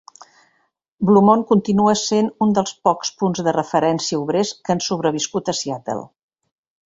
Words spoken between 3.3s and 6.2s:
de referència obrers que han sobreviscut a Seattle.